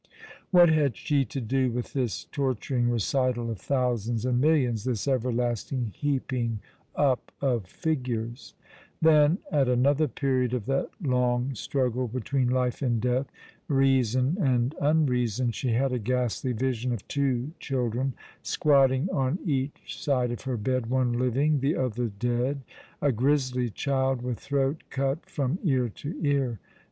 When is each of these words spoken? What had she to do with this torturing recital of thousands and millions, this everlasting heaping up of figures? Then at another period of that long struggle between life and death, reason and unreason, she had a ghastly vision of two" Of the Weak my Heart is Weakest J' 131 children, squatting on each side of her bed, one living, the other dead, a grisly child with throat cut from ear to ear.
What 0.49 0.69
had 0.69 0.97
she 0.97 1.25
to 1.25 1.39
do 1.39 1.69
with 1.69 1.93
this 1.93 2.23
torturing 2.31 2.89
recital 2.89 3.51
of 3.51 3.59
thousands 3.59 4.25
and 4.25 4.41
millions, 4.41 4.83
this 4.83 5.07
everlasting 5.07 5.93
heaping 5.95 6.59
up 6.95 7.31
of 7.39 7.67
figures? 7.67 8.55
Then 8.99 9.37
at 9.51 9.67
another 9.69 10.07
period 10.07 10.55
of 10.55 10.65
that 10.65 10.89
long 11.03 11.53
struggle 11.53 12.07
between 12.07 12.49
life 12.49 12.81
and 12.81 12.99
death, 12.99 13.31
reason 13.67 14.37
and 14.41 14.73
unreason, 14.81 15.51
she 15.51 15.73
had 15.73 15.91
a 15.93 15.99
ghastly 15.99 16.51
vision 16.53 16.91
of 16.91 17.07
two" 17.07 17.21
Of 17.21 17.23
the 17.23 17.29
Weak 17.29 17.43
my 17.43 17.45
Heart 17.45 17.93
is 17.93 17.93
Weakest 17.93 18.63
J' 18.63 18.71
131 18.71 19.07
children, 19.07 19.07
squatting 19.07 19.09
on 19.11 19.39
each 19.47 20.01
side 20.03 20.31
of 20.31 20.41
her 20.45 20.57
bed, 20.57 20.87
one 20.87 21.13
living, 21.13 21.59
the 21.59 21.75
other 21.75 22.07
dead, 22.07 22.61
a 23.03 23.11
grisly 23.11 23.69
child 23.69 24.23
with 24.23 24.39
throat 24.39 24.81
cut 24.89 25.27
from 25.29 25.59
ear 25.63 25.89
to 25.89 26.17
ear. 26.23 26.59